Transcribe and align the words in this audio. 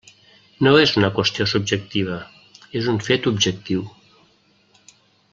No 0.67 0.71
és 0.83 0.93
una 1.01 1.09
qüestió 1.17 1.45
subjectiva, 1.51 2.17
és 2.79 2.89
un 2.95 2.99
fet 3.09 3.29
objectiu. 3.33 3.85